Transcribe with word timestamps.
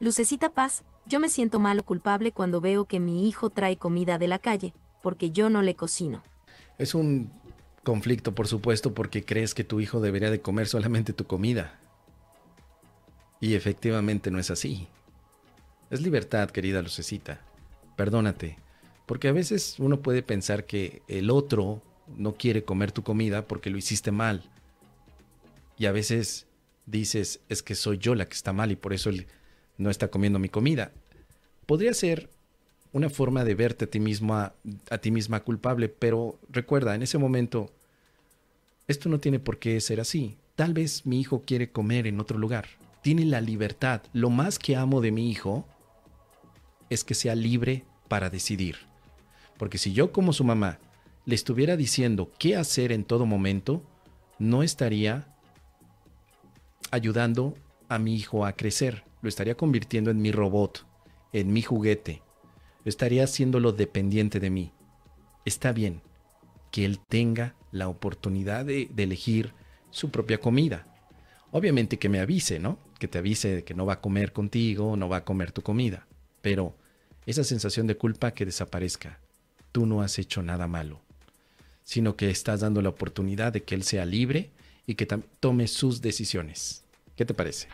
Lucecita 0.00 0.50
Paz, 0.50 0.84
yo 1.06 1.18
me 1.18 1.28
siento 1.28 1.58
mal 1.58 1.80
o 1.80 1.82
culpable 1.82 2.30
cuando 2.30 2.60
veo 2.60 2.84
que 2.84 3.00
mi 3.00 3.28
hijo 3.28 3.50
trae 3.50 3.76
comida 3.76 4.16
de 4.16 4.28
la 4.28 4.38
calle, 4.38 4.72
porque 5.02 5.32
yo 5.32 5.50
no 5.50 5.60
le 5.60 5.74
cocino. 5.74 6.22
Es 6.78 6.94
un 6.94 7.32
conflicto, 7.82 8.32
por 8.32 8.46
supuesto, 8.46 8.94
porque 8.94 9.24
crees 9.24 9.54
que 9.54 9.64
tu 9.64 9.80
hijo 9.80 10.00
debería 10.00 10.30
de 10.30 10.40
comer 10.40 10.68
solamente 10.68 11.12
tu 11.12 11.26
comida. 11.26 11.80
Y 13.40 13.54
efectivamente 13.54 14.30
no 14.30 14.38
es 14.38 14.52
así. 14.52 14.86
Es 15.90 16.00
libertad, 16.00 16.50
querida 16.50 16.80
Lucecita. 16.80 17.40
Perdónate, 17.96 18.56
porque 19.06 19.26
a 19.26 19.32
veces 19.32 19.76
uno 19.80 20.00
puede 20.00 20.22
pensar 20.22 20.64
que 20.64 21.02
el 21.08 21.28
otro 21.28 21.82
no 22.16 22.34
quiere 22.34 22.64
comer 22.64 22.92
tu 22.92 23.02
comida 23.02 23.48
porque 23.48 23.70
lo 23.70 23.78
hiciste 23.78 24.12
mal. 24.12 24.48
Y 25.76 25.86
a 25.86 25.92
veces 25.92 26.46
dices, 26.86 27.40
es 27.48 27.64
que 27.64 27.74
soy 27.74 27.98
yo 27.98 28.14
la 28.14 28.26
que 28.26 28.34
está 28.34 28.52
mal 28.52 28.70
y 28.70 28.76
por 28.76 28.92
eso 28.92 29.10
él 29.10 29.26
no 29.78 29.90
está 29.90 30.08
comiendo 30.08 30.38
mi 30.38 30.48
comida. 30.48 30.92
Podría 31.66 31.94
ser 31.94 32.28
una 32.92 33.10
forma 33.10 33.44
de 33.44 33.54
verte 33.54 33.84
a 33.86 33.90
ti 33.90 34.00
misma, 34.00 34.52
a 34.90 34.98
ti 34.98 35.10
misma 35.10 35.40
culpable, 35.40 35.88
pero 35.88 36.38
recuerda, 36.50 36.94
en 36.94 37.02
ese 37.02 37.18
momento, 37.18 37.70
esto 38.86 39.08
no 39.08 39.20
tiene 39.20 39.38
por 39.38 39.58
qué 39.58 39.80
ser 39.80 40.00
así. 40.00 40.36
Tal 40.56 40.74
vez 40.74 41.06
mi 41.06 41.20
hijo 41.20 41.42
quiere 41.46 41.70
comer 41.70 42.06
en 42.06 42.20
otro 42.20 42.38
lugar. 42.38 42.66
Tiene 43.02 43.24
la 43.24 43.40
libertad. 43.40 44.02
Lo 44.12 44.30
más 44.30 44.58
que 44.58 44.76
amo 44.76 45.00
de 45.00 45.12
mi 45.12 45.30
hijo 45.30 45.66
es 46.90 47.04
que 47.04 47.14
sea 47.14 47.34
libre 47.34 47.84
para 48.08 48.30
decidir. 48.30 48.76
Porque 49.56 49.78
si 49.78 49.92
yo 49.92 50.10
como 50.12 50.32
su 50.32 50.44
mamá 50.44 50.78
le 51.26 51.34
estuviera 51.34 51.76
diciendo 51.76 52.32
qué 52.38 52.56
hacer 52.56 52.90
en 52.90 53.04
todo 53.04 53.26
momento, 53.26 53.82
no 54.38 54.62
estaría 54.62 55.28
ayudando 56.90 57.54
a 57.88 57.98
mi 57.98 58.14
hijo 58.14 58.46
a 58.46 58.52
crecer. 58.52 59.04
Lo 59.22 59.28
estaría 59.28 59.56
convirtiendo 59.56 60.10
en 60.10 60.20
mi 60.20 60.32
robot, 60.32 60.86
en 61.32 61.52
mi 61.52 61.62
juguete. 61.62 62.22
Estaría 62.84 63.24
haciéndolo 63.24 63.72
dependiente 63.72 64.40
de 64.40 64.50
mí. 64.50 64.72
Está 65.44 65.72
bien 65.72 66.02
que 66.70 66.84
él 66.84 67.00
tenga 67.08 67.54
la 67.72 67.88
oportunidad 67.88 68.64
de, 68.64 68.88
de 68.92 69.02
elegir 69.02 69.52
su 69.90 70.10
propia 70.10 70.38
comida. 70.38 70.86
Obviamente 71.50 71.98
que 71.98 72.08
me 72.08 72.20
avise, 72.20 72.58
¿no? 72.58 72.78
Que 72.98 73.08
te 73.08 73.18
avise 73.18 73.56
de 73.56 73.64
que 73.64 73.74
no 73.74 73.86
va 73.86 73.94
a 73.94 74.00
comer 74.00 74.32
contigo, 74.32 74.96
no 74.96 75.08
va 75.08 75.18
a 75.18 75.24
comer 75.24 75.52
tu 75.52 75.62
comida. 75.62 76.06
Pero 76.42 76.76
esa 77.28 77.44
sensación 77.44 77.86
de 77.86 77.96
culpa 77.96 78.32
que 78.32 78.46
desaparezca. 78.46 79.20
Tú 79.70 79.84
no 79.84 80.00
has 80.00 80.18
hecho 80.18 80.42
nada 80.42 80.66
malo, 80.66 81.02
sino 81.84 82.16
que 82.16 82.30
estás 82.30 82.60
dando 82.60 82.80
la 82.80 82.88
oportunidad 82.88 83.52
de 83.52 83.64
que 83.64 83.74
él 83.74 83.82
sea 83.82 84.06
libre 84.06 84.50
y 84.86 84.94
que 84.94 85.04
tome 85.04 85.68
sus 85.68 86.00
decisiones. 86.00 86.84
¿Qué 87.16 87.26
te 87.26 87.34
parece? 87.34 87.68